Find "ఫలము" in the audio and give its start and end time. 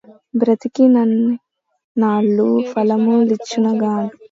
2.71-3.15